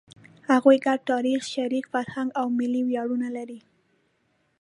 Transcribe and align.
هغوی 0.49 0.77
ګډ 0.85 0.99
تاریخ، 1.11 1.39
شریک 1.53 1.85
فرهنګ 1.93 2.29
او 2.39 2.45
ملي 2.57 2.81
ویاړونه 2.85 3.27
لري. 3.37 3.59